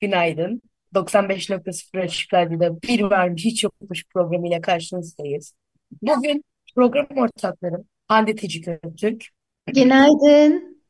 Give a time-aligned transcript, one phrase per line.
[0.00, 0.62] Günaydın.
[0.94, 5.54] 95.0 Açık Radyo'da bir varmış hiç yokmuş programıyla karşınızdayız.
[6.02, 9.24] Bugün program ortaklarım Hande Tecik Öztürk
[9.66, 10.82] Günaydın.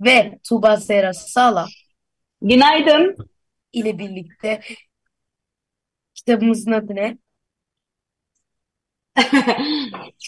[0.00, 1.68] ve Tuğba Zehra Sağlam
[2.42, 3.16] Günaydın.
[3.72, 4.60] ile birlikte
[6.14, 7.18] kitabımızın adı ne?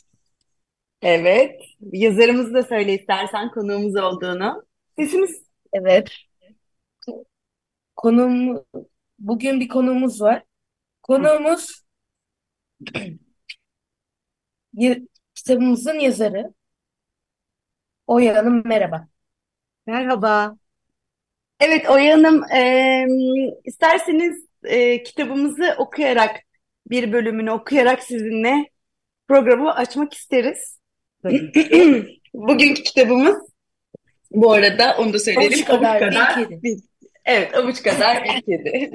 [1.02, 1.62] Evet.
[1.92, 4.66] Yazarımızı da söyle istersen konuğumuz olduğunu.
[4.98, 6.10] Sesimiz Evet.
[8.06, 8.64] Konuğum,
[9.18, 10.42] bugün bir konuğumuz var.
[11.02, 11.82] Konuğumuz
[15.34, 16.54] kitabımızın yazarı
[18.06, 19.08] Oya Hanım merhaba.
[19.86, 20.56] Merhaba.
[21.60, 23.06] Evet Oya Hanım eee,
[23.64, 26.36] isterseniz eee, kitabımızı okuyarak
[26.90, 28.70] bir bölümünü okuyarak sizinle
[29.28, 30.78] programı açmak isteriz.
[32.34, 33.36] Bugünkü kitabımız
[34.30, 35.58] bu arada onu da söyleyelim.
[35.58, 36.62] Avuç kadar bir kadar kedi.
[36.62, 36.82] bir-
[37.26, 38.90] evet avuç kadar bir kedi.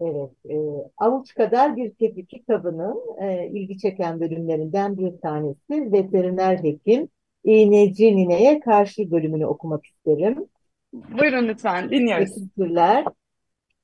[0.00, 0.56] Evet, e,
[0.96, 7.08] Avuç Kadar Bir Kedi kitabının e, ilgi çeken bölümlerinden bir tanesi Veteriner Hekim
[7.44, 10.46] İğneci Nine'ye karşı bölümünü okumak isterim.
[10.92, 12.34] Buyurun lütfen dinliyoruz.
[12.34, 13.04] Teşekkürler.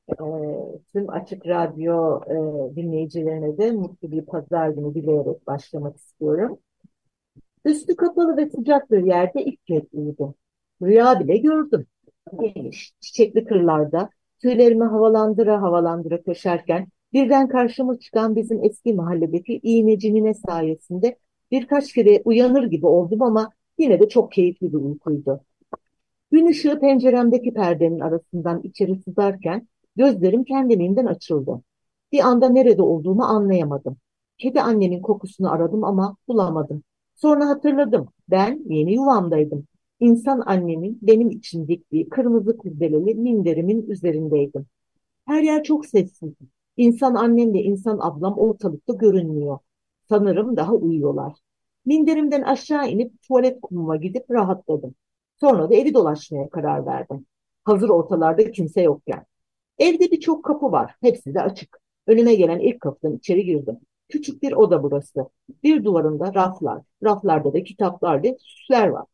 [0.08, 0.14] E,
[0.92, 2.36] tüm Açık Radyo e,
[2.76, 6.58] dinleyicilerine de mutlu bir pazar günü dileyerek başlamak istiyorum.
[7.64, 10.34] Üstü kapalı ve sıcak bir yerde ilk kez uyudum.
[10.82, 11.86] Rüya bile gördüm.
[12.36, 20.34] Geniş, çiçekli kırlarda tüylerimi havalandıra havalandıra koşarken birden karşıma çıkan bizim eski mahalledeki iğneci nine
[20.34, 21.18] sayesinde
[21.50, 25.40] birkaç kere uyanır gibi oldum ama yine de çok keyifli bir uykuydu.
[26.30, 31.62] Gün ışığı penceremdeki perdenin arasından içeri sızarken gözlerim kendiliğinden açıldı.
[32.12, 33.96] Bir anda nerede olduğumu anlayamadım.
[34.38, 36.82] Kedi annemin kokusunu aradım ama bulamadım.
[37.16, 38.08] Sonra hatırladım.
[38.30, 39.66] Ben yeni yuvamdaydım.
[40.00, 44.66] İnsan annemin benim için diktiği kırmızı kurdeleli minderimin üzerindeydim.
[45.26, 46.32] Her yer çok sessiz.
[46.76, 49.58] İnsan annem ve insan ablam ortalıkta görünmüyor.
[50.08, 51.32] Sanırım daha uyuyorlar.
[51.86, 54.94] Minderimden aşağı inip tuvalet kumuma gidip rahatladım.
[55.40, 57.26] Sonra da evi dolaşmaya karar verdim.
[57.64, 59.26] Hazır ortalarda kimse yokken.
[59.78, 60.94] Evde birçok kapı var.
[61.02, 61.80] Hepsi de açık.
[62.06, 63.78] Önüme gelen ilk kapıdan içeri girdim.
[64.08, 65.26] Küçük bir oda burası.
[65.62, 69.04] Bir duvarında raflar, raflarda da kitaplar ve süsler var.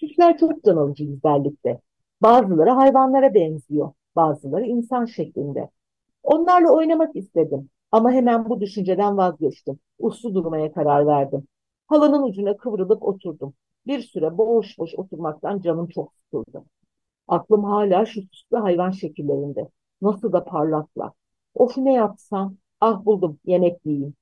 [0.00, 1.80] Süsler çok can alıcı güzellikte.
[2.22, 5.70] Bazıları hayvanlara benziyor, bazıları insan şeklinde.
[6.22, 9.78] Onlarla oynamak istedim ama hemen bu düşünceden vazgeçtim.
[9.98, 11.48] Uslu durmaya karar verdim.
[11.86, 13.54] Halının ucuna kıvrılıp oturdum.
[13.86, 16.64] Bir süre boş boş oturmaktan canım çok sıkıldı.
[17.28, 19.68] Aklım hala şu süslü hayvan şekillerinde.
[20.02, 21.12] Nasıl da parlaklar.
[21.54, 22.56] Of ne yapsam?
[22.80, 24.14] Ah buldum, yemek yiyeyim.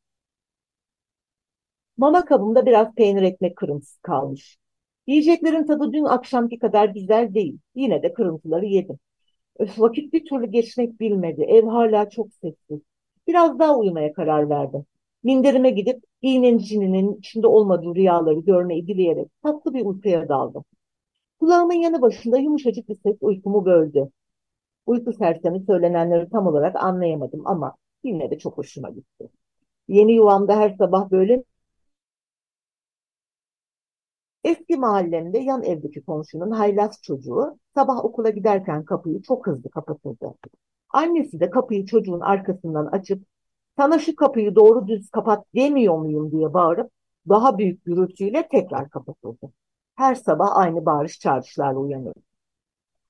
[1.96, 4.58] Mama kabımda biraz peynir ekmek kırıntısı kalmış.
[5.08, 7.58] Yiyeceklerin tadı dün akşamki kadar güzel değil.
[7.74, 8.98] Yine de kırıntıları yedim.
[9.58, 11.42] Öf, vakit bir türlü geçmek bilmedi.
[11.42, 12.80] Ev hala çok sessiz.
[13.28, 14.84] Biraz daha uyumaya karar verdim.
[15.24, 20.64] Minderime gidip iğnencinin içinde olmadığı rüyaları görmeyi dileyerek tatlı bir uykuya daldım.
[21.40, 24.08] Kulağımın yanı başında yumuşacık bir ses uykumu böldü.
[24.86, 29.28] Uyku sersemi söylenenleri tam olarak anlayamadım ama yine de çok hoşuma gitti.
[29.88, 31.44] Yeni yuvamda her sabah böyle
[34.48, 40.34] Eski mahallemde yan evdeki komşunun haylaz çocuğu sabah okula giderken kapıyı çok hızlı kapatırdı.
[40.90, 43.22] Annesi de kapıyı çocuğun arkasından açıp
[43.76, 46.90] sana şu kapıyı doğru düz kapat demiyor muyum diye bağırıp
[47.28, 49.52] daha büyük gürültüyle tekrar kapatırdı.
[49.94, 52.20] Her sabah aynı bağırış çağrışlarla uyanırdı.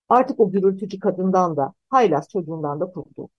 [0.09, 3.31] Artık o gürültücü kadından da haylaz çocuğundan da kurtuldum.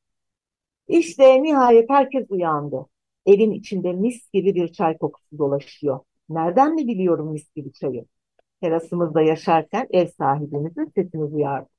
[0.88, 2.86] İşte nihayet herkes uyandı.
[3.25, 6.00] Evin içinde mis gibi bir çay kokusu dolaşıyor.
[6.30, 8.06] Nereden mi biliyorum mis gibi çayı?
[8.62, 11.72] Terasımızda yaşarken ev sahibimizin sesini duyardık.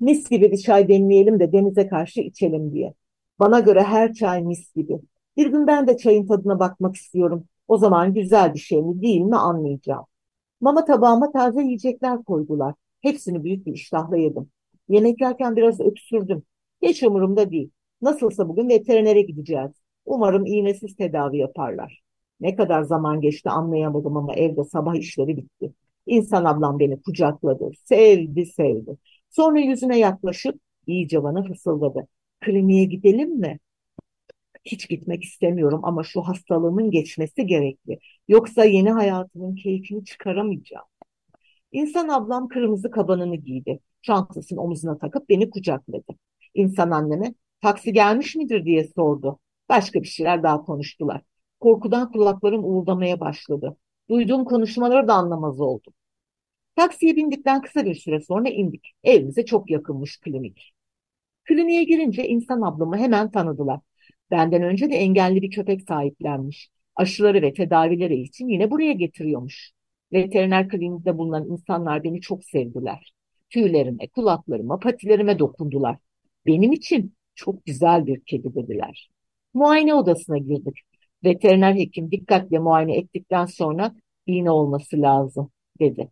[0.00, 2.94] Mis gibi bir çay demleyelim de denize karşı içelim diye.
[3.38, 5.00] Bana göre her çay mis gibi.
[5.36, 7.44] Bir gün ben de çayın tadına bakmak istiyorum.
[7.68, 10.04] O zaman güzel bir şey mi değil mi anlayacağım.
[10.60, 12.74] Mama tabağıma taze yiyecekler koydular.
[13.00, 14.50] Hepsini büyük bir iştahla yedim.
[14.88, 16.42] Yemek yerken biraz öksürdüm.
[16.82, 17.70] Hiç umurumda değil.
[18.02, 19.70] Nasılsa bugün veterinere gideceğiz.
[20.04, 22.02] Umarım iğnesiz tedavi yaparlar.
[22.42, 25.74] Ne kadar zaman geçti anlayamadım ama evde sabah işleri bitti.
[26.06, 28.98] İnsan ablam beni kucakladı, sevdi sevdi.
[29.30, 32.08] Sonra yüzüne yaklaşıp iyice bana fısıldadı.
[32.40, 33.60] Kliniğe gidelim mi?
[34.64, 37.98] Hiç gitmek istemiyorum ama şu hastalığımın geçmesi gerekli.
[38.28, 40.86] Yoksa yeni hayatımın keyfini çıkaramayacağım.
[41.72, 43.80] İnsan ablam kırmızı kabanını giydi.
[44.02, 46.16] Çantasını omuzuna takıp beni kucakladı.
[46.54, 49.38] İnsan anneme taksi gelmiş midir diye sordu.
[49.68, 51.22] Başka bir şeyler daha konuştular.
[51.62, 53.76] Korkudan kulaklarım uğuldamaya başladı.
[54.10, 55.94] Duyduğum konuşmaları da anlamaz oldum.
[56.76, 58.92] Taksiye bindikten kısa bir süre sonra indik.
[59.04, 60.72] Evimize çok yakınmış klinik.
[61.44, 63.80] Kliniğe girince insan ablamı hemen tanıdılar.
[64.30, 66.70] Benden önce de engelli bir köpek sahiplenmiş.
[66.96, 69.72] Aşıları ve tedavileri için yine buraya getiriyormuş.
[70.12, 73.14] Veteriner kliniğinde bulunan insanlar beni çok sevdiler.
[73.50, 75.96] Tüylerime, kulaklarıma, patilerime dokundular.
[76.46, 79.10] Benim için çok güzel bir kedi dediler.
[79.54, 80.91] Muayene odasına girdik.
[81.24, 83.94] Veteriner hekim dikkatle muayene ettikten sonra
[84.26, 86.10] iğne olması lazım dedi.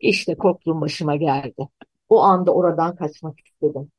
[0.00, 1.68] İşte korktuğum başıma geldi.
[2.08, 3.90] O anda oradan kaçmak istedim.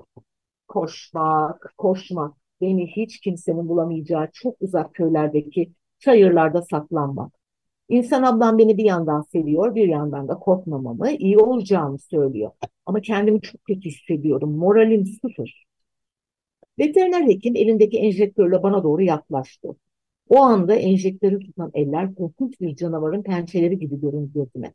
[0.68, 7.33] Koşmak, koşmak, beni hiç kimsenin bulamayacağı çok uzak köylerdeki çayırlarda saklanmak.
[7.89, 12.51] İnsan ablam beni bir yandan seviyor, bir yandan da korkmamamı, iyi olacağımı söylüyor.
[12.86, 15.65] Ama kendimi çok kötü hissediyorum, moralim sıfır.
[16.80, 19.75] Veteriner hekim elindeki enjektörle bana doğru yaklaştı.
[20.30, 24.74] O anda enjektörü tutan eller korkunç bir canavarın pençeleri gibi göründü gözüme.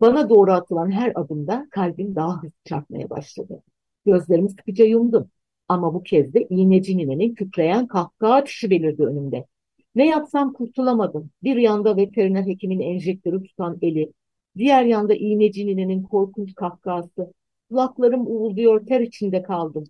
[0.00, 3.62] Bana doğru atılan her adımda kalbim daha hızlı çarpmaya başladı.
[4.06, 5.30] Gözlerimi sıkıca yumdum.
[5.68, 9.46] Ama bu kez de iğneci ninenin kükreyen kahkaha atışı belirdi önümde.
[9.94, 11.30] Ne yapsam kurtulamadım.
[11.42, 14.12] Bir yanda veteriner hekimin enjektörü tutan eli,
[14.56, 17.32] diğer yanda iğneci ninenin korkunç kahkahası.
[17.70, 19.84] Kulaklarım uğulduyor, ter içinde kaldım.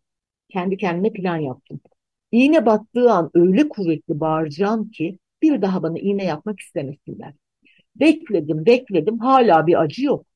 [0.49, 1.81] Kendi kendime plan yaptım.
[2.33, 7.35] İğne battığı an öyle kuvvetli bağıracağım ki bir daha bana iğne yapmak istemesinler.
[7.97, 10.27] Bekledim, bekledim, hala bir acı yok.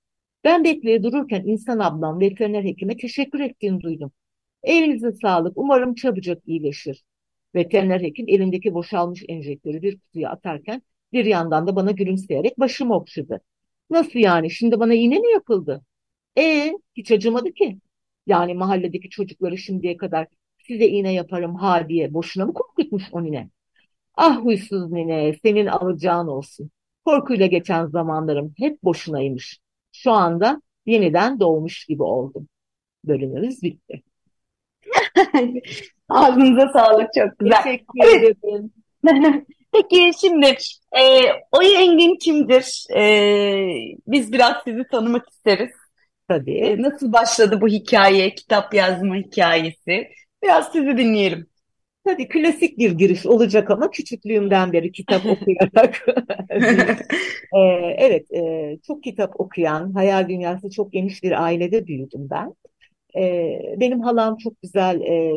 [0.45, 4.13] Ben bekleye dururken insan ablam veteriner hekime teşekkür ettiğini duydum.
[4.63, 7.05] Elinize sağlık, umarım çabucak iyileşir.
[7.55, 10.83] Veteriner hekim elindeki boşalmış enjektörü bir kutuya atarken
[11.13, 13.41] bir yandan da bana gülümseyerek başımı okşadı.
[13.91, 15.83] Nasıl yani, şimdi bana iğne mi yapıldı?
[16.39, 17.79] E hiç acımadı ki.
[18.27, 20.27] Yani mahalledeki çocukları şimdiye kadar
[20.71, 23.51] size iğne yaparım ha diye boşuna mı korkutmuş o nine?
[24.15, 26.71] Ah huysuz nine, senin alacağın olsun.
[27.05, 29.59] Korkuyla geçen zamanlarım hep boşunaymış.
[29.93, 32.49] Şu anda yeniden doğmuş gibi oldum.
[33.05, 34.03] Bölümümüz bitti.
[36.09, 37.63] Ağzınıza sağlık çok güzel.
[37.63, 38.73] Teşekkür ederim.
[39.73, 40.47] Peki şimdi
[40.93, 41.03] e,
[41.53, 42.85] Oya Engin kimdir?
[42.97, 43.03] E,
[44.07, 45.71] biz biraz sizi tanımak isteriz.
[46.29, 46.59] Tabii.
[46.59, 50.09] E, nasıl başladı bu hikaye, kitap yazma hikayesi?
[50.43, 51.47] Biraz sizi dinleyelim.
[52.05, 56.07] Tabii klasik bir giriş olacak ama küçüklüğümden beri kitap okuyarak
[57.57, 57.59] Ee,
[57.99, 62.55] evet e, çok kitap okuyan, hayal dünyası çok geniş bir ailede büyüdüm ben.
[63.17, 65.33] Ee, benim halam çok güzel e,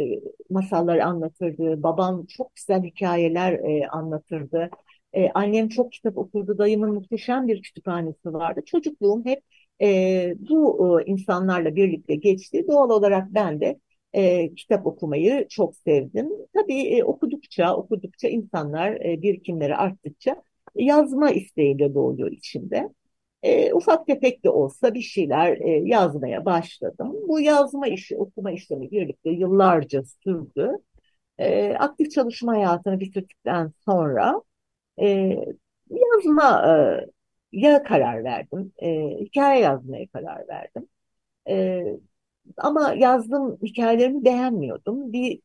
[0.49, 4.69] masallar anlatırdı, babam çok güzel hikayeler e, anlatırdı.
[5.13, 8.61] E, annem çok kitap okurdu, dayımın muhteşem bir kütüphanesi vardı.
[8.65, 9.39] Çocukluğum hep
[9.81, 12.65] e, bu e, insanlarla birlikte geçti.
[12.67, 13.79] Doğal olarak ben de
[14.13, 16.29] e, kitap okumayı çok sevdim.
[16.53, 20.43] Tabii e, okudukça, okudukça insanlar e, birikimleri arttıkça
[20.75, 22.89] yazma isteğiyle doğuyor içimde.
[23.43, 27.15] E, ufak tefek de olsa bir şeyler e, yazmaya başladım.
[27.27, 30.71] Bu yazma işi, okuma işlemi birlikte yıllarca sürdü.
[31.37, 34.41] E, aktif çalışma hayatını bitirdikten sonra
[35.01, 35.07] e,
[35.89, 36.63] yazma
[37.53, 38.89] e, ya karar verdim, e,
[39.19, 40.87] hikaye yazmaya karar verdim.
[41.49, 41.83] E,
[42.57, 45.13] ama yazdığım hikayelerimi beğenmiyordum.
[45.13, 45.39] Bir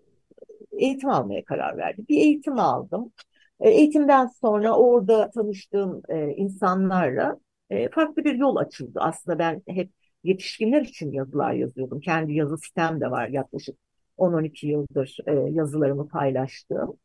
[0.73, 2.07] eğitim almaya karar verdim.
[2.09, 3.12] Bir eğitim aldım.
[3.61, 7.38] E, eğitimden sonra orada tanıştığım e, insanlarla
[7.71, 8.99] e, farklı bir yol açıldı.
[9.02, 9.90] Aslında ben hep
[10.25, 12.00] yetişkinler için yazılar yazıyordum.
[12.00, 13.76] Kendi yazı sitem de var yaklaşık
[14.19, 15.17] 10-12 yıldır
[15.50, 16.99] yazılarımı paylaştığım.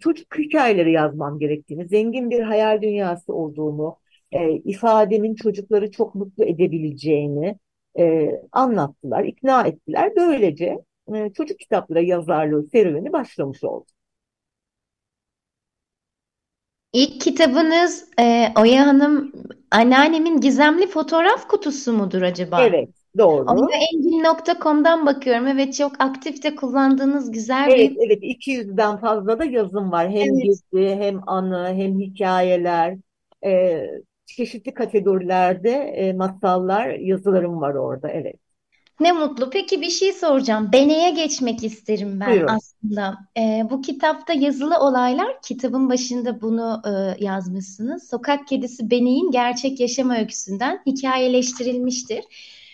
[0.00, 3.98] Çocuk hikayeleri yazmam gerektiğini, zengin bir hayal dünyası olduğumu,
[4.64, 7.58] ifademin çocukları çok mutlu edebileceğini
[7.98, 10.12] e, anlattılar, ikna ettiler.
[10.16, 10.78] Böylece
[11.14, 13.86] e, çocuk kitapları yazarlığı serüveni başlamış oldu.
[16.92, 19.32] İlk kitabınız e, Oya Hanım
[19.70, 22.60] anneannemin gizemli fotoğraf kutusu mudur acaba?
[22.60, 23.68] Evet, doğru.
[23.68, 25.46] Oyaengin.com'dan bakıyorum.
[25.46, 30.10] Evet çok aktif de kullandığınız güzel Evet, bir evet 200'den fazla da yazım var.
[30.10, 30.42] Hem Evet.
[30.42, 32.96] gezi, hem anı, hem hikayeler.
[33.44, 33.80] E,
[34.36, 38.08] çeşitli kategorilerde e, masallar, yazılarım var orada.
[38.08, 38.36] Evet.
[39.00, 39.50] Ne mutlu.
[39.50, 40.70] Peki bir şey soracağım.
[40.72, 42.48] Bene'ye geçmek isterim ben Buyurun.
[42.48, 43.18] aslında.
[43.38, 48.08] Ee, bu kitapta yazılı olaylar, kitabın başında bunu e, yazmışsınız.
[48.10, 52.24] Sokak kedisi Bene'in gerçek yaşam öyküsünden hikayeleştirilmiştir.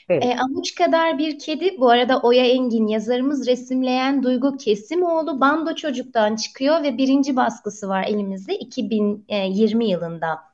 [0.09, 0.25] Evet.
[0.25, 6.37] E, avuç kadar bir kedi, bu arada Oya Engin yazarımız resimleyen Duygu Kesimoğlu Bando Çocuk'tan
[6.37, 10.54] çıkıyor ve birinci baskısı var elimizde 2020 yılında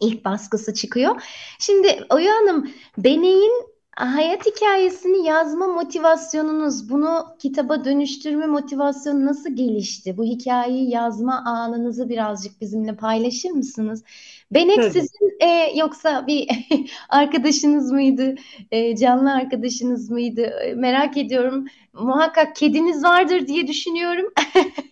[0.00, 1.22] ilk baskısı çıkıyor.
[1.58, 10.16] Şimdi Oya Hanım, Bene'in hayat hikayesini yazma motivasyonunuz, bunu kitaba dönüştürme motivasyonu nasıl gelişti?
[10.16, 14.04] Bu hikayeyi yazma anınızı birazcık bizimle paylaşır mısınız?
[14.50, 14.90] Benek Tabii.
[14.90, 16.48] sizin e, yoksa bir
[17.08, 18.34] arkadaşınız mıydı?
[18.70, 20.42] E, canlı arkadaşınız mıydı?
[20.42, 21.66] E, merak ediyorum.
[21.92, 24.32] Muhakkak kediniz vardır diye düşünüyorum.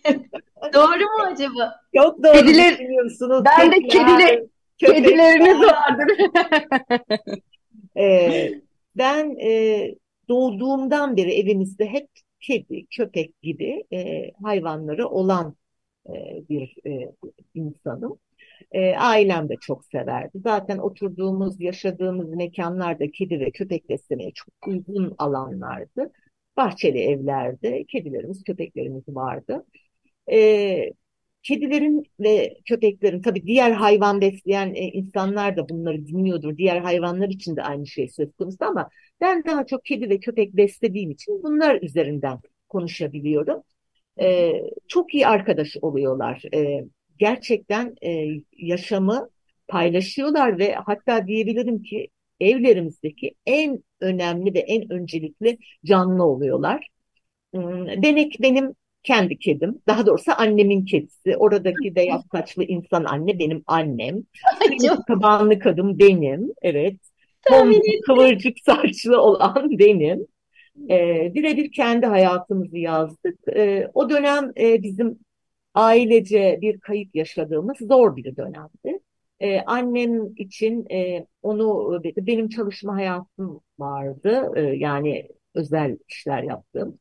[0.73, 1.81] Doğru mu acaba?
[1.95, 3.43] Çok doğru Kediler- düşünüyorsunuz.
[3.45, 4.43] Ben de Kediler.
[4.77, 6.07] Kedileriniz vardır.
[7.97, 8.61] Ee,
[8.95, 9.95] ben e,
[10.29, 12.07] doğduğumdan beri evimizde hep
[12.39, 15.55] kedi, köpek gibi e, hayvanları olan
[16.09, 16.13] e,
[16.49, 17.11] bir e,
[17.53, 18.19] insanım.
[18.71, 20.39] E, ailem de çok severdi.
[20.43, 26.11] Zaten oturduğumuz, yaşadığımız mekanlar da kedi ve köpek beslemeye çok uygun alanlardı.
[26.57, 29.65] Bahçeli evlerde kedilerimiz, köpeklerimiz vardı.
[30.31, 30.91] E,
[31.43, 36.57] kedilerin ve köpeklerin tabii diğer hayvan besleyen e, insanlar da bunları dinliyordur.
[36.57, 38.89] Diğer hayvanlar için de aynı şey söz konusu ama
[39.21, 42.39] ben daha çok kedi ve köpek beslediğim için bunlar üzerinden
[42.69, 43.63] konuşabiliyorum.
[44.21, 44.53] E,
[44.87, 46.43] çok iyi arkadaş oluyorlar.
[46.53, 46.85] E,
[47.17, 48.27] gerçekten e,
[48.57, 49.29] yaşamı
[49.67, 52.07] paylaşıyorlar ve hatta diyebilirim ki
[52.39, 56.87] evlerimizdeki en önemli ve en öncelikli canlı oluyorlar.
[58.03, 58.75] Benek benim
[59.07, 59.81] kendi kedim.
[59.87, 61.37] Daha doğrusu annemin kedisi.
[61.37, 64.23] Oradaki beyaz saçlı insan anne benim annem.
[65.07, 66.53] Tabanlı kadın benim.
[66.61, 66.95] Evet.
[67.41, 70.27] tahmin Tom kıvırcık saçlı olan benim.
[70.89, 73.39] Ee, birebir kendi hayatımızı yazdık.
[73.55, 75.19] Ee, o dönem e, bizim
[75.73, 78.99] ailece bir kayıp yaşadığımız zor bir dönemdi.
[79.39, 84.51] Ee, annem için e, onu benim çalışma hayatım vardı.
[84.55, 86.99] Ee, yani özel işler yaptım.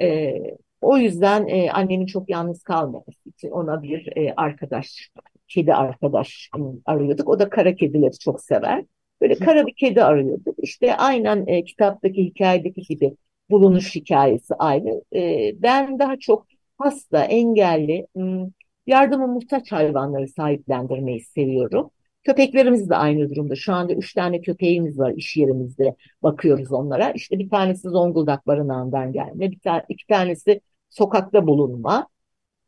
[0.00, 0.34] Ee,
[0.80, 5.10] o yüzden e, annemin çok yalnız kalmaması için ona bir e, arkadaş,
[5.48, 7.28] kedi arkadaş e, arıyorduk.
[7.28, 8.84] O da kara kedileri çok sever.
[9.20, 10.56] Böyle kara bir kedi arıyorduk.
[10.58, 13.16] İşte aynen e, kitaptaki hikayedeki gibi
[13.50, 15.02] bulunuş hikayesi aynı.
[15.14, 16.46] E, ben daha çok
[16.78, 18.50] hasta, engelli, m,
[18.86, 21.90] yardıma muhtaç hayvanları sahiplendirmeyi seviyorum.
[22.24, 23.56] Köpeklerimiz de aynı durumda.
[23.56, 25.96] Şu anda üç tane köpeğimiz var iş yerimizde.
[26.22, 27.10] Bakıyoruz onlara.
[27.10, 30.60] İşte bir tanesi Zonguldak barınağından gelme, bir tane, iki tanesi
[30.90, 32.08] sokakta bulunma.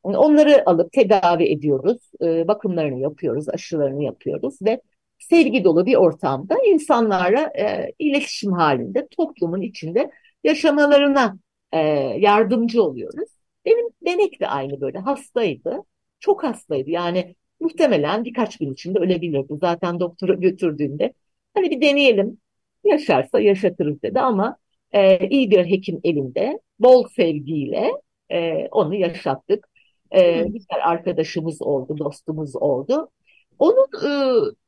[0.02, 4.80] Onları alıp tedavi ediyoruz, e, bakımlarını yapıyoruz, aşılarını yapıyoruz ve
[5.18, 10.10] sevgi dolu bir ortamda insanlarla e, iletişim halinde toplumun içinde
[10.44, 11.38] yaşamalarına
[11.72, 11.78] e,
[12.18, 13.28] yardımcı oluyoruz.
[13.64, 15.82] Benim Benek de aynı böyle hastaydı,
[16.20, 16.90] çok hastaydı.
[16.90, 19.54] Yani muhtemelen birkaç gün içinde ölebilirdi.
[19.60, 21.12] Zaten doktora götürdüğünde
[21.54, 22.38] hani bir deneyelim,
[22.84, 24.56] yaşarsa yaşatırız dedi ama
[24.92, 27.92] e, iyi bir hekim elinde, bol sevgiyle
[28.30, 29.68] e, onu yaşattık.
[30.10, 33.10] E, güzel arkadaşımız oldu, dostumuz oldu.
[33.58, 33.86] Onun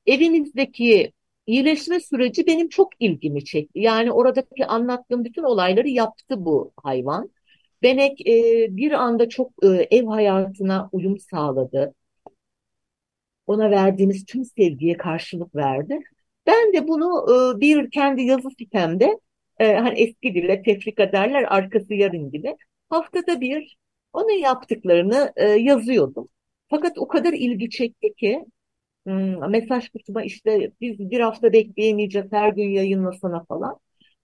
[0.06, 1.12] e, evimizdeki
[1.46, 3.80] iyileşme süreci benim çok ilgimi çekti.
[3.80, 7.30] Yani oradaki anlattığım bütün olayları yaptı bu hayvan.
[7.82, 11.94] Benek e, bir anda çok e, ev hayatına uyum sağladı.
[13.46, 15.98] Ona verdiğimiz tüm sevgiye karşılık verdi.
[16.46, 19.18] Ben de bunu e, bir kendi yazı sitemde
[19.58, 22.56] e, hani eski dille tefrika derler arkası yarın gibi
[22.88, 23.76] haftada bir
[24.12, 26.28] onun yaptıklarını e, yazıyordum.
[26.68, 28.44] Fakat o kadar ilgi çekti ki
[29.06, 33.78] hmm, mesaj kutuma işte biz bir hafta bekleyemeyeceğiz her gün yayınlasana falan.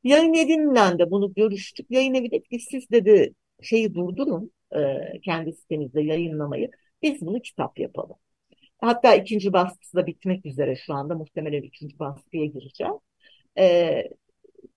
[0.04, 1.86] Yayın evinden de bunu görüştük.
[1.90, 4.78] Yayın evi dedi ki siz dedi şeyi durdurun e,
[5.24, 6.70] kendi sitenizde yayınlamayı.
[7.02, 8.16] Biz bunu kitap yapalım.
[8.80, 11.14] Hatta ikinci baskısı da bitmek üzere şu anda.
[11.14, 12.92] Muhtemelen üçüncü baskıya gireceğim.
[13.58, 14.04] E,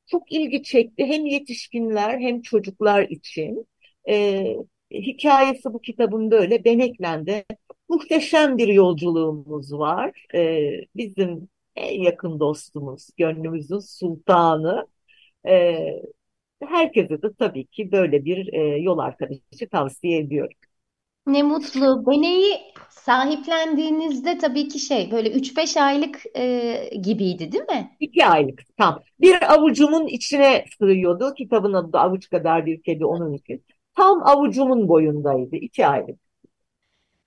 [0.07, 3.67] çok ilgi çekti hem yetişkinler hem çocuklar için.
[4.09, 4.45] E,
[4.91, 7.45] hikayesi bu kitabın böyle Beneklen'de
[7.89, 10.25] muhteşem bir yolculuğumuz var.
[10.35, 14.87] E, bizim en yakın dostumuz, gönlümüzün sultanı.
[15.47, 15.77] E,
[16.63, 20.57] herkese de tabii ki böyle bir e, yol arkadaşı tavsiye ediyorum.
[21.27, 22.05] Ne mutlu.
[22.07, 22.59] Beneyi
[22.89, 27.91] sahiplendiğinizde tabii ki şey böyle 3-5 aylık e, gibiydi değil mi?
[27.99, 29.03] İki aylık tam.
[29.21, 31.33] Bir avucumun içine sığıyordu.
[31.37, 33.65] Kitabın adı da Avuç Kadar Bir Kedi onun için.
[33.95, 35.55] Tam avucumun boyundaydı.
[35.55, 36.19] İki aylık.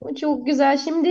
[0.01, 0.77] O Çok güzel.
[0.77, 1.09] Şimdi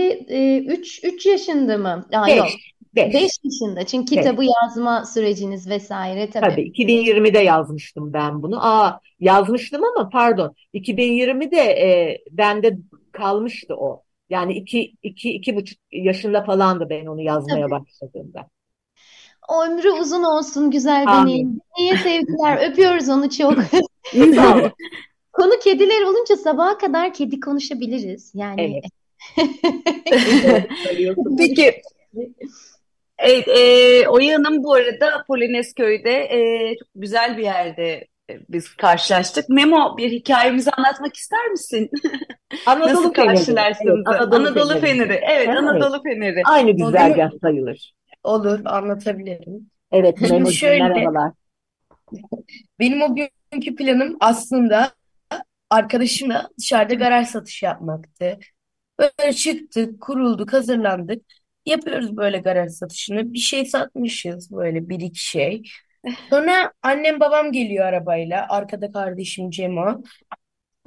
[0.67, 2.05] 3 3 yaşında mı?
[2.13, 2.47] Aa, yok.
[2.95, 3.13] Beş.
[3.13, 3.13] Beş.
[3.13, 3.85] 5 yaşında.
[3.85, 6.49] Çünkü kitabı yazma süreciniz vesaire tabii.
[6.49, 8.65] Tabii 2020'de yazmıştım ben bunu.
[8.65, 12.77] Aa yazmıştım ama pardon 2020'de e, bende
[13.11, 14.01] kalmıştı o.
[14.29, 18.47] Yani iki, iki, iki buçuk yaşında falandı ben onu yazmaya başladığımda.
[19.65, 21.59] Ömrü uzun olsun güzel benim.
[21.79, 22.71] İyi sevgiler.
[22.71, 23.53] Öpüyoruz onu çok.
[25.33, 28.31] Konu kediler olunca sabaha kadar kedi konuşabiliriz.
[28.35, 28.83] Yani Evet.
[31.37, 31.81] Peki.
[33.17, 39.49] Evet, e, Oya Hanım bu arada Polonezköy'de e, çok güzel bir yerde e, biz karşılaştık.
[39.49, 41.89] Memo bir hikayemizi anlatmak ister misin?
[42.65, 43.35] Anadolu Nasıl Feneri.
[43.35, 44.03] karşılaştınız?
[44.09, 44.81] Evet, Anadolu Anadolu Feneri.
[44.97, 45.13] Feneri.
[45.13, 45.57] Evet, Evet.
[45.57, 46.41] Anadolu Feneri.
[46.45, 47.39] Aynı güzergah Olur.
[47.41, 47.93] sayılır.
[48.23, 49.69] Olur, anlatabilirim.
[49.91, 51.31] Evet Memo'cum şöyle- merhabalar.
[52.79, 53.15] Benim o
[53.51, 54.91] günkü planım aslında
[55.69, 58.39] arkadaşımla dışarıda garaj satışı yapmaktı.
[58.99, 61.21] Böyle çıktık, kurulduk, hazırlandık.
[61.65, 63.33] Yapıyoruz böyle garaj satışını.
[63.33, 65.63] Bir şey satmışız böyle bir iki şey.
[66.29, 68.47] Sonra annem babam geliyor arabayla.
[68.49, 70.03] Arkada kardeşim Cemo.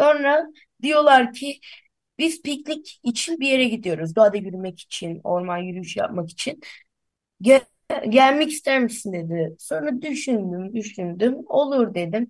[0.00, 0.46] Sonra
[0.82, 1.60] diyorlar ki
[2.18, 4.16] biz piknik için bir yere gidiyoruz.
[4.16, 6.60] Doğada yürümek için, orman yürüyüşü yapmak için.
[7.42, 7.60] Gel,
[8.08, 9.56] gelmek ister misin dedi.
[9.58, 11.36] Sonra düşündüm, düşündüm.
[11.46, 12.28] Olur dedim.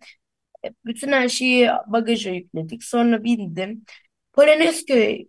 [0.67, 2.85] E, Bütün her şeyi bagaja yükledik.
[2.85, 3.85] Sonra bindim.
[4.33, 5.27] Polonezköy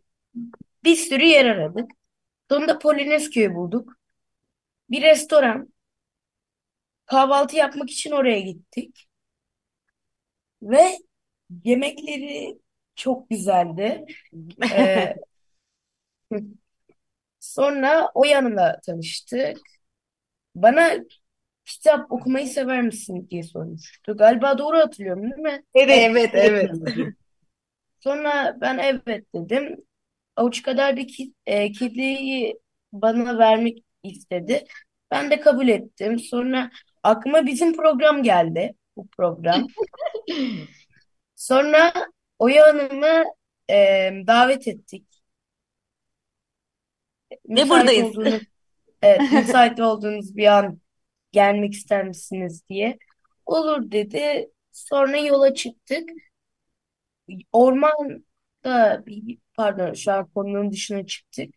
[0.83, 1.91] bir sürü yer aradık.
[2.50, 3.94] Sonunda Polonezköy'ü bulduk.
[4.89, 5.74] Bir restoran.
[7.06, 9.08] Kahvaltı yapmak için oraya gittik.
[10.62, 10.98] Ve
[11.63, 12.60] yemekleri
[12.96, 14.06] çok güzeldi.
[14.72, 15.15] Ee,
[17.39, 19.58] sonra o yanımla tanıştık.
[20.56, 20.91] Bana
[21.65, 24.18] kitap okumayı sever misin diye sormuştu.
[24.18, 25.63] Galiba doğru hatırlıyorum değil mi?
[25.74, 26.72] Evet, evet.
[28.00, 29.86] Sonra ben evet dedim.
[30.39, 31.74] Avuç kadar bir ki, e,
[32.93, 34.65] bana vermek istedi.
[35.12, 36.19] Ben de kabul ettim.
[36.19, 36.72] Sonra
[37.03, 38.75] aklıma bizim program geldi.
[38.98, 39.67] Bu program.
[41.36, 41.93] Sonra
[42.39, 43.24] Oya Hanım'ı
[43.69, 43.75] e,
[44.27, 45.05] davet ettik.
[47.48, 48.05] Müsait buradayız.
[48.05, 48.41] olduğunuz,
[49.01, 50.79] evet, müsait olduğunuz bir an
[51.31, 52.98] gelmek ister misiniz diye.
[53.46, 54.51] Olur dedi.
[54.72, 56.10] Sonra yola çıktık.
[58.65, 61.55] Ormanda bir- pardon şu an konunun dışına çıktık.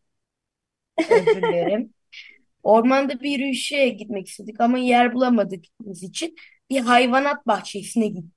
[1.10, 1.94] Özür dilerim.
[2.62, 6.36] Ormanda bir yürüyüşe gitmek istedik ama yer bulamadığımız için
[6.70, 8.34] bir hayvanat bahçesine gittik.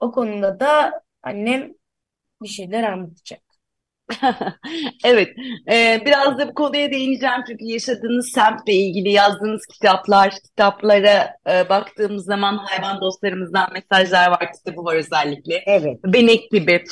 [0.00, 1.72] O konuda da annem
[2.42, 3.40] bir şeyler anlatacak.
[5.04, 5.28] Evet,
[5.72, 12.24] e, biraz da bu konuya değineceğim çünkü yaşadığınız semtle ilgili yazdığınız kitaplar, kitaplara e, baktığımız
[12.24, 15.62] zaman hayvan dostlarımızdan mesajlar var, kitabı var özellikle.
[15.66, 16.04] Evet.
[16.04, 16.84] Benek gibi.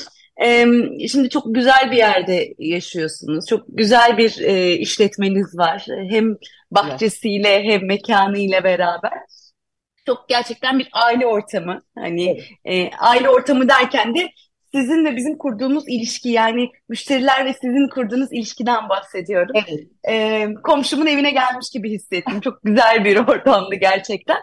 [0.43, 0.67] E,
[1.09, 3.47] şimdi çok güzel bir yerde yaşıyorsunuz.
[3.47, 5.87] Çok güzel bir e, işletmeniz var.
[6.11, 6.37] Hem
[6.71, 9.13] bahçesiyle hem mekanıyla beraber.
[10.07, 11.83] Çok gerçekten bir aile ortamı.
[11.99, 12.31] Hani
[12.65, 12.91] Evet.
[12.93, 14.29] e, aile ortamı derken de
[14.75, 19.55] sizin ve bizim kurduğumuz ilişki yani müşteriler ve sizin kurduğunuz ilişkiden bahsediyorum.
[19.55, 19.87] Evet.
[20.09, 22.41] E, komşumun evine gelmiş gibi hissettim.
[22.41, 24.39] Çok güzel bir ortamdı gerçekten.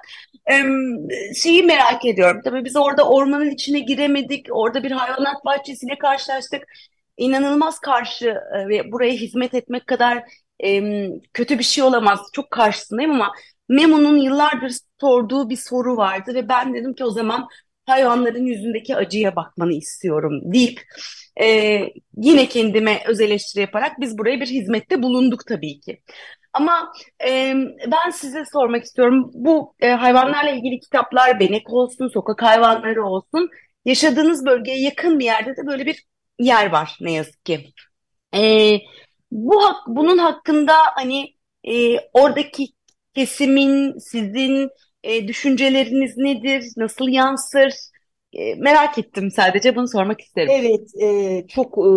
[1.36, 2.42] Şeyi merak ediyorum.
[2.44, 4.48] Tabii biz orada ormanın içine giremedik.
[4.52, 6.64] Orada bir hayvanat bahçesiyle karşılaştık.
[7.18, 8.26] İnanılmaz karşı
[8.56, 10.24] e, ve buraya hizmet etmek kadar
[11.34, 12.20] kötü bir şey olamaz.
[12.34, 13.32] Çok karşısındayım ama
[13.70, 17.48] Memo'nun yıllardır sorduğu bir soru vardı ve ben dedim ki o zaman
[17.86, 20.82] hayvanların yüzündeki acıya bakmanı istiyorum deyip
[21.42, 21.80] e,
[22.18, 26.02] yine kendime öz eleştiri yaparak biz buraya bir hizmette bulunduk tabii ki.
[26.54, 26.94] Ama
[27.28, 27.54] e,
[27.92, 29.32] ben size sormak istiyorum.
[29.34, 33.50] Bu e, hayvanlarla ilgili kitaplar, benek olsun, sokak hayvanları olsun,
[33.86, 36.06] yaşadığınız bölgeye yakın bir yerde de böyle bir
[36.40, 37.74] yer var ne yazık ki.
[38.36, 38.42] E,
[39.32, 42.66] bu hak, bunun hakkında hani e, oradaki
[43.16, 44.70] kesimin, sizin
[45.04, 47.74] e, düşünceleriniz nedir, nasıl yansır?
[48.34, 50.50] E, merak ettim sadece bunu sormak isterim.
[50.52, 51.90] Evet, e, çok e,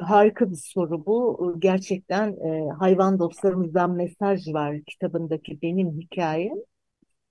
[0.00, 1.54] harika bir soru bu.
[1.58, 6.56] Gerçekten e, hayvan dostlarımızdan mesaj var kitabındaki benim hikayem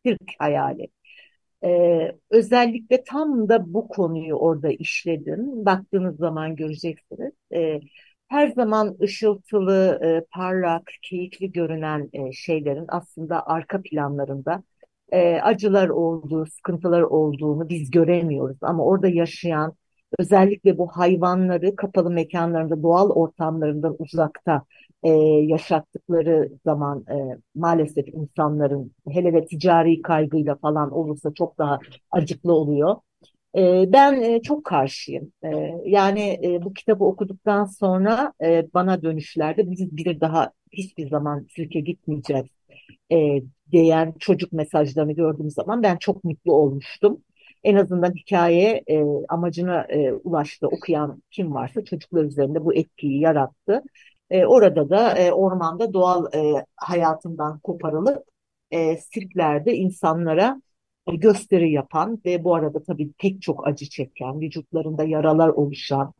[0.05, 0.87] Türk hayali.
[1.65, 1.69] E,
[2.29, 5.65] özellikle tam da bu konuyu orada işledim.
[5.65, 7.33] Baktığınız zaman göreceksiniz.
[7.53, 7.79] E,
[8.27, 14.63] her zaman ışıltılı, e, parlak, keyifli görünen e, şeylerin aslında arka planlarında
[15.11, 18.57] e, acılar olduğu, sıkıntılar olduğunu biz göremiyoruz.
[18.61, 19.73] Ama orada yaşayan,
[20.19, 24.63] özellikle bu hayvanları kapalı mekanlarında, doğal ortamlarından uzakta
[25.03, 25.09] e,
[25.47, 31.79] yaşattıkları zaman e, maalesef insanların hele de ticari kaygıyla falan olursa çok daha
[32.11, 32.95] acıklı oluyor.
[33.57, 35.31] E, ben e, çok karşıyım.
[35.43, 35.49] E,
[35.85, 41.83] yani e, bu kitabı okuduktan sonra e, bana dönüşlerde biz bir daha hiçbir zaman Türkiye
[41.83, 42.45] gitmeyeceğiz
[43.11, 47.23] e, diyen çocuk mesajlarını gördüğüm zaman ben çok mutlu olmuştum.
[47.63, 50.67] En azından hikaye e, amacına e, ulaştı.
[50.67, 53.81] Okuyan kim varsa çocuklar üzerinde bu etkiyi yarattı.
[54.29, 58.23] E, orada da e, ormanda doğal e, hayatından koparılıp
[58.71, 60.61] e, sirklerde insanlara
[61.07, 66.13] e, gösteri yapan ve bu arada tabii pek çok acı çeken, vücutlarında yaralar oluşan,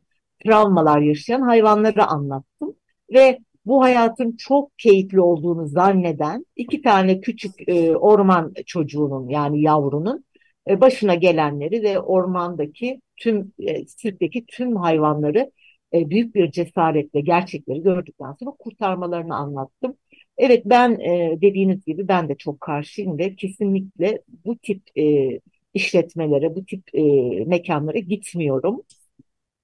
[0.46, 2.76] travmalar yaşayan hayvanları anlattım.
[3.14, 10.26] Ve bu hayatın çok keyifli olduğunu zanneden iki tane küçük e, orman çocuğunun yani yavrunun
[10.70, 15.52] e, başına gelenleri ve ormandaki tüm e, sirkteki tüm hayvanları
[15.94, 19.98] e, büyük bir cesaretle gerçekleri gördükten sonra kurtarmalarını anlattım.
[20.38, 25.40] Evet ben e, dediğiniz gibi ben de çok karşıyım ve kesinlikle bu tip e,
[25.74, 27.02] işletmelere, bu tip e,
[27.46, 28.82] mekanlara gitmiyorum.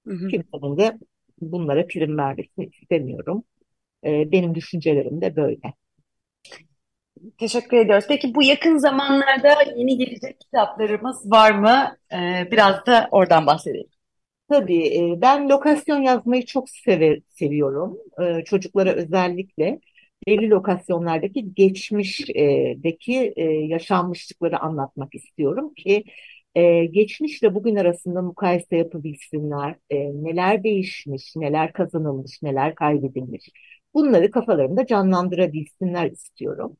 [0.06, 0.28] Hı hı.
[0.28, 0.98] Kimsenin de
[1.40, 3.44] bunlara prim vermesini istemiyorum.
[4.04, 5.74] E, benim düşüncelerim de böyle.
[7.38, 8.04] Teşekkür ediyoruz.
[8.08, 11.96] Peki bu yakın zamanlarda yeni gelecek kitaplarımız var mı?
[12.12, 13.86] Ee, biraz da oradan bahsedelim.
[14.48, 17.98] Tabii e, ben lokasyon yazmayı çok sever, seviyorum.
[18.22, 19.80] E, çocuklara özellikle
[20.26, 26.04] belli lokasyonlardaki geçmişteki e, yaşanmışlıkları anlatmak istiyorum ki
[26.90, 29.76] geçmişle bugün arasında mukayese yapabilsinler.
[29.92, 33.50] Neler değişmiş, neler kazanılmış, neler kaybedilmiş.
[33.94, 36.76] Bunları kafalarında canlandırabilsinler istiyorum.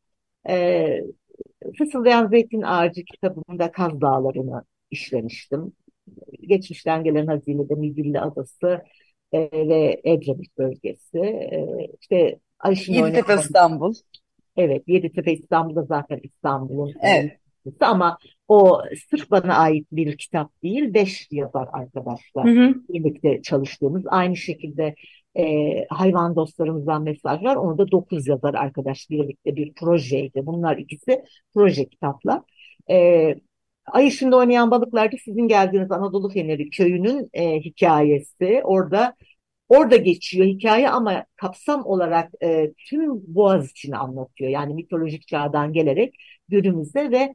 [1.78, 5.72] Fısıldayan Zeytin Ağacı kitabımda Kaz Dağları'nı işlemiştim
[6.46, 8.82] geçmişten gelen hazinede Midilli Adası
[9.32, 11.18] e, ve Edremit bölgesi.
[11.18, 11.66] E,
[12.00, 13.94] işte Ayşin Yeditepe İstanbul.
[14.56, 17.32] Evet, Yeditepe İstanbul'da zaten İstanbul'un evet.
[17.80, 18.18] ama
[18.48, 22.74] o sırf bana ait bir kitap değil, beş yazar arkadaşlar hı hı.
[22.88, 24.02] birlikte çalıştığımız.
[24.06, 24.94] Aynı şekilde
[25.38, 30.46] e, hayvan dostlarımızdan mesajlar, onu da dokuz yazar arkadaş birlikte bir projeydi.
[30.46, 32.40] Bunlar ikisi proje kitaplar.
[32.90, 33.34] E,
[33.86, 38.60] Ay ışığında oynayan balıklar da sizin geldiğiniz Anadolu Feneri köyünün e, hikayesi.
[38.64, 39.14] Orada
[39.68, 44.50] orada geçiyor hikaye ama kapsam olarak e, tüm Boğaz için anlatıyor.
[44.50, 46.14] Yani mitolojik çağdan gelerek
[46.48, 47.34] günümüzde ve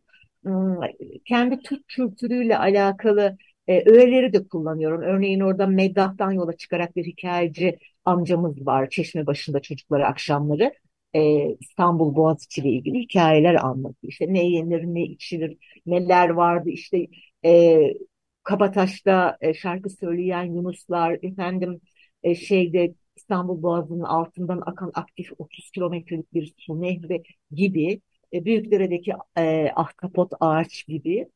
[1.25, 5.01] kendi Türk kültürüyle alakalı e, öğeleri de kullanıyorum.
[5.01, 8.89] Örneğin orada Meddat'tan yola çıkarak bir hikayeci amcamız var.
[8.89, 10.73] Çeşme başında çocukları akşamları
[11.13, 14.12] e, İstanbul Boğaziçi ile ilgili hikayeler anlatıyor.
[14.12, 16.69] İşte ne yenir, ne içilir, neler vardı.
[16.69, 17.08] İşte
[17.45, 17.82] e,
[18.43, 21.82] Kabataş'ta e, şarkı söyleyen Yunuslar, efendim
[22.23, 28.01] e, şeyde İstanbul Boğazı'nın altından akan aktif 30 kilometrelik bir su nehri gibi,
[28.34, 31.28] e, Büyükdere'deki e, ahtapot ağaç gibi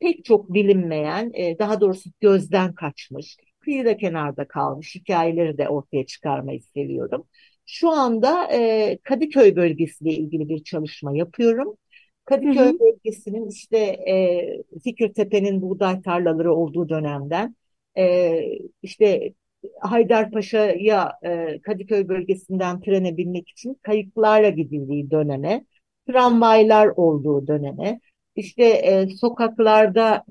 [0.00, 6.60] pek çok bilinmeyen, e, daha doğrusu gözden kaçmış, kıyıda kenarda kalmış hikayeleri de ortaya çıkarmayı
[6.62, 7.26] seviyorum.
[7.66, 11.76] Şu anda e, Kadıköy bölgesiyle ilgili bir çalışma yapıyorum.
[12.24, 12.78] Kadıköy hı hı.
[12.80, 14.46] bölgesinin işte e,
[14.84, 17.56] Fikirtepe'nin buğday tarlaları olduğu dönemden
[17.98, 18.40] e,
[18.82, 19.32] işte
[19.80, 25.64] Haydarpaşa'ya e, Kadıköy bölgesinden trene binmek için kayıklarla gidildiği döneme,
[26.06, 28.00] tramvaylar olduğu döneme,
[28.36, 30.24] işte e, sokaklarda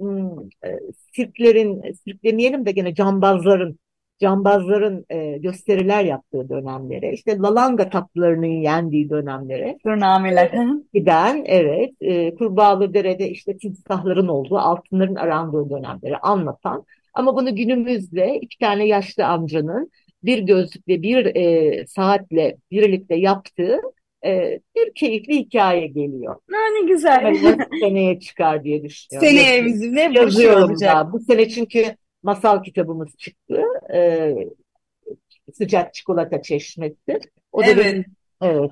[0.66, 0.70] e,
[1.16, 3.80] sirklerin, sirk demeyelim de gene cambazların
[4.20, 10.52] cambazların e, gösteriler yaptığı dönemlere, işte lalanga tatlılarının yendiği dönemlere turnameler
[10.94, 18.40] giden, evet, e, Kurbağalı Dere'de işte timsahların olduğu, altınların arandığı dönemleri anlatan ama bunu günümüzde
[18.42, 19.92] iki tane yaşlı amcanın
[20.24, 23.78] bir gözlükle bir e, saatle birlikte yaptığı
[24.26, 26.36] e, bir keyifli hikaye geliyor.
[26.50, 27.36] Ne güzel.
[27.80, 29.30] seneye çıkar diye düşünüyorum.
[29.30, 31.12] Seneye bizimle yazıyorum da.
[31.12, 33.64] Bu sene çünkü masal kitabımız çıktı.
[33.94, 34.36] E,
[35.54, 37.20] sıcak çikolata çeşmesi.
[37.52, 37.86] O da evet.
[37.86, 38.06] benim
[38.42, 38.72] evet,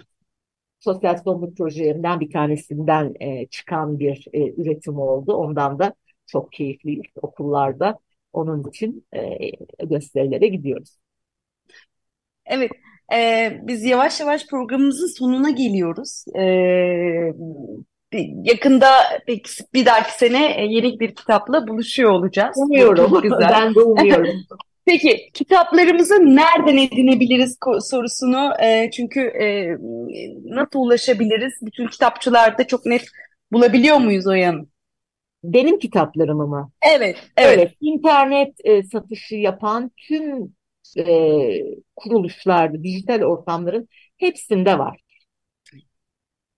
[0.80, 5.34] sosyal sorumluluk projelerimden bir tanesinden e, çıkan bir e, üretim oldu.
[5.34, 5.94] Ondan da
[6.26, 8.00] çok keyifliyiz okullarda.
[8.34, 9.50] Onun için e,
[9.86, 10.98] gösterilere gidiyoruz.
[12.46, 12.72] Evet,
[13.14, 16.26] e, biz yavaş yavaş programımızın sonuna geliyoruz.
[16.40, 16.44] E,
[18.44, 18.90] yakında
[19.28, 22.58] peki bir dahaki sene e, yeni bir kitapla buluşuyor olacağız.
[22.58, 23.10] Umuyorum.
[23.10, 23.50] Çok güzel.
[23.52, 24.28] Ben de umuyorum.
[24.86, 29.78] Peki kitaplarımızı nereden edinebiliriz sorusunu e, çünkü e,
[30.46, 31.54] nasıl ulaşabiliriz?
[31.62, 33.06] Bütün kitapçılarda çok net
[33.52, 34.66] bulabiliyor muyuz o yanı?
[35.44, 36.72] Benim kitaplarımı mı?
[36.96, 37.58] Evet, evet.
[37.58, 40.57] evet internet e, satışı yapan tüm
[40.98, 41.06] e,
[41.96, 45.00] kuruluşlarda, dijital ortamların hepsinde var.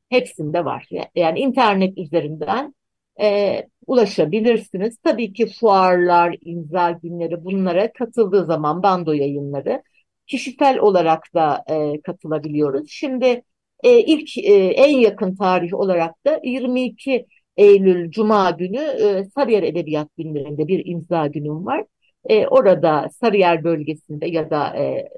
[0.09, 0.87] Hepsinde var.
[1.15, 2.75] Yani internet üzerinden
[3.21, 4.97] e, ulaşabilirsiniz.
[5.03, 9.83] Tabii ki fuarlar, imza günleri bunlara katıldığı zaman bando yayınları
[10.27, 12.89] kişisel olarak da e, katılabiliyoruz.
[12.89, 13.43] Şimdi
[13.83, 17.25] e, ilk e, en yakın tarih olarak da 22
[17.57, 21.85] Eylül Cuma günü e, Sarıyer Edebiyat Günlerinde bir imza günüm var.
[22.25, 25.09] E, orada Sarıyer bölgesinde ya da e,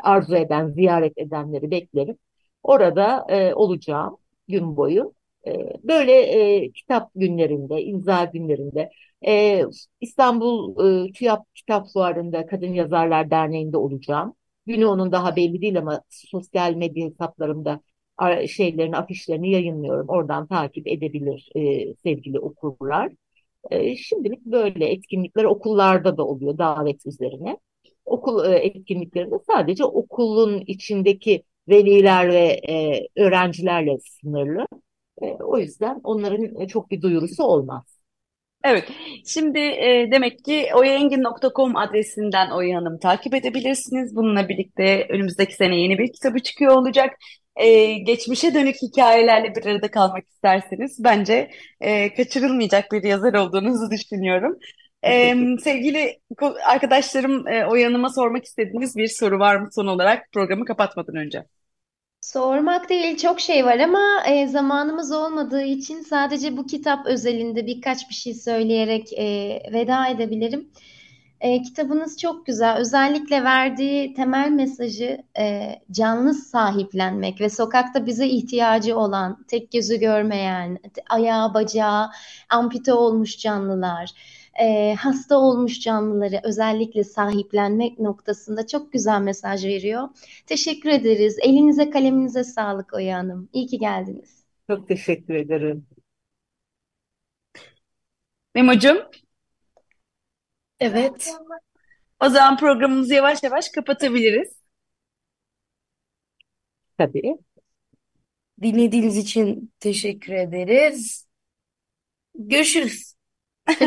[0.00, 2.16] arzu eden, ziyaret edenleri beklerim.
[2.62, 4.16] Orada e, olacağım
[4.48, 5.14] gün boyu.
[5.46, 5.52] E,
[5.84, 8.90] böyle e, kitap günlerinde, imza günlerinde,
[9.26, 9.62] e,
[10.00, 14.34] İstanbul e, TÜYAP Kitap Fuarı'nda Kadın Yazarlar Derneği'nde olacağım.
[14.66, 17.80] Günü onun daha belli değil ama sosyal medya hesaplarımda
[18.48, 20.08] şeylerini, afişlerini yayınlıyorum.
[20.08, 23.12] Oradan takip edebilir e, sevgili okurlar.
[23.70, 27.58] E, şimdilik böyle etkinlikler okullarda da oluyor davet üzerine.
[28.04, 34.66] Okul e, etkinliklerinde sadece okulun içindeki veliler ve e, öğrencilerle sınırlı.
[35.22, 38.00] E, o yüzden onların çok bir duyurusu olmaz.
[38.64, 38.88] Evet,
[39.26, 44.16] şimdi e, demek ki oyaengin.com adresinden Oya Hanım takip edebilirsiniz.
[44.16, 47.10] Bununla birlikte önümüzdeki sene yeni bir kitabı çıkıyor olacak.
[47.56, 54.58] E, geçmişe dönük hikayelerle bir arada kalmak isterseniz bence e, kaçırılmayacak bir yazar olduğunuzu düşünüyorum.
[55.04, 55.34] E,
[55.64, 56.20] sevgili
[56.66, 61.44] arkadaşlarım e, Oya Hanım'a sormak istediğiniz bir soru var mı son olarak programı kapatmadan önce?
[62.20, 68.08] Sormak değil çok şey var ama e, zamanımız olmadığı için sadece bu kitap özelinde birkaç
[68.10, 70.70] bir şey söyleyerek e, veda edebilirim.
[71.40, 72.76] E, kitabınız çok güzel.
[72.76, 80.78] Özellikle verdiği temel mesajı e, canlı sahiplenmek ve sokakta bize ihtiyacı olan, tek gözü görmeyen,
[81.08, 82.10] ayağı bacağı
[82.48, 84.14] ampute olmuş canlılar
[84.60, 90.08] e, hasta olmuş canlıları özellikle sahiplenmek noktasında çok güzel mesaj veriyor.
[90.46, 91.36] Teşekkür ederiz.
[91.42, 93.48] Elinize kaleminize sağlık Oya Hanım.
[93.52, 94.44] İyi ki geldiniz.
[94.70, 95.86] Çok teşekkür ederim.
[98.54, 98.96] Memo'cum.
[100.80, 101.34] Evet.
[102.20, 104.60] O zaman programımızı yavaş yavaş kapatabiliriz.
[106.98, 107.36] Tabii.
[108.62, 111.26] Dinlediğiniz için teşekkür ederiz.
[112.34, 113.14] Görüşürüz.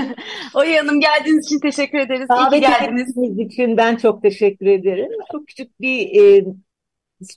[0.53, 2.27] Oya Hanım geldiğiniz için teşekkür ederiz.
[2.29, 3.17] İyi ki geldiniz.
[3.51, 5.11] için ben çok teşekkür ederim.
[5.31, 6.45] Çok küçük bir e,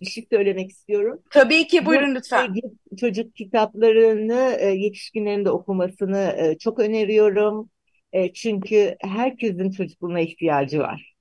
[0.00, 1.22] bir şey söylemek istiyorum.
[1.30, 2.54] Tabii ki buyurun lütfen.
[3.00, 7.70] Çocuk kitaplarını e, yetişkinlerin de okumasını e, çok öneriyorum.
[8.16, 11.14] E, çünkü herkesin çocukluğuna ihtiyacı var.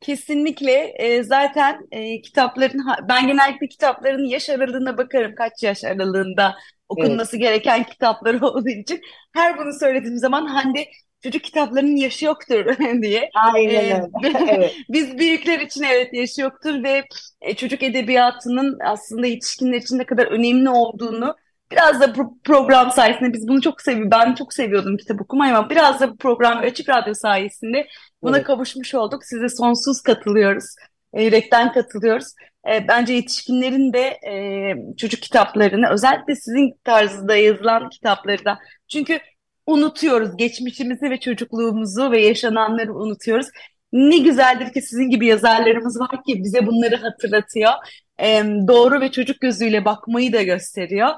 [0.00, 6.56] Kesinlikle e, zaten e, kitapların ben genellikle kitapların yaş aralığına bakarım kaç yaş aralığında
[6.88, 7.46] okunması evet.
[7.46, 9.00] gereken kitapları olduğu için
[9.34, 10.88] her bunu söylediğim zaman Hande
[11.22, 12.66] çocuk kitaplarının yaşı yoktur
[13.02, 13.30] diye.
[13.34, 14.10] Aynen ee,
[14.48, 14.74] evet.
[14.88, 17.04] Biz büyükler için evet yaşı yoktur ve
[17.40, 21.36] e, çocuk edebiyatının aslında yetişkinler için ne kadar önemli olduğunu
[21.72, 24.10] biraz da pro program sayesinde biz bunu çok seviyoruz.
[24.10, 27.86] Ben çok seviyordum kitap okumayı ama biraz da bu program Açık Radyo sayesinde
[28.22, 28.46] buna evet.
[28.46, 29.24] kavuşmuş olduk.
[29.24, 30.64] Size sonsuz katılıyoruz.
[31.12, 32.26] E, yürekten katılıyoruz.
[32.72, 38.58] E, bence yetişkinlerin de e, çocuk kitaplarını özellikle sizin tarzında yazılan kitapları da
[38.88, 39.18] çünkü
[39.66, 43.46] unutuyoruz geçmişimizi ve çocukluğumuzu ve yaşananları unutuyoruz.
[43.92, 47.72] Ne güzeldir ki sizin gibi yazarlarımız var ki bize bunları hatırlatıyor.
[48.18, 51.10] E, doğru ve çocuk gözüyle bakmayı da gösteriyor.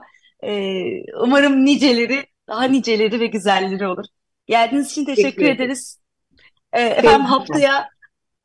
[0.47, 0.55] E,
[1.23, 4.05] umarım niceleri, daha niceleri ve güzelleri olur.
[4.47, 5.99] Geldiğiniz için teşekkür, teşekkür ederiz.
[6.73, 7.89] E, efendim haftaya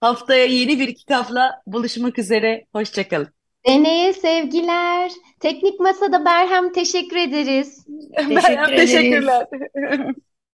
[0.01, 2.65] Haftaya yeni bir kitapla buluşmak üzere.
[2.73, 3.27] Hoşçakalın.
[3.67, 5.11] Deneye sevgiler.
[5.39, 7.85] Teknik Masa'da Berhem teşekkür ederiz.
[8.29, 9.47] Berhem teşekkürler.